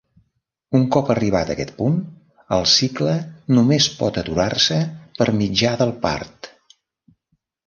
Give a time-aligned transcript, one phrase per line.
[0.77, 1.99] Un cop arribat aquest punt,
[2.57, 3.13] el cicle
[3.57, 4.79] només pot aturar-se
[5.21, 6.51] per mitjà del part.